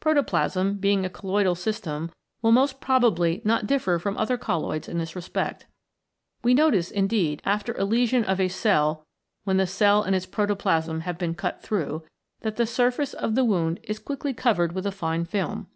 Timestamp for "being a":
0.78-1.08